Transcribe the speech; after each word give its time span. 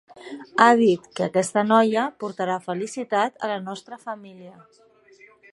Ha 0.63 0.69
dit 0.79 1.03
que 1.19 1.25
aquesta 1.25 1.63
noia 1.73 2.07
portarà 2.25 2.57
felicitat 2.71 3.39
a 3.49 3.53
la 3.55 3.61
nostra 3.69 4.03
família. 4.11 4.55